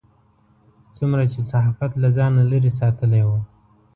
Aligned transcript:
څومره 0.97 1.23
چې 1.31 1.39
صحافت 1.49 1.91
له 2.03 2.09
ځانه 2.17 2.41
لرې 2.51 2.71
ساتلی 2.79 3.21
و. 3.27 3.29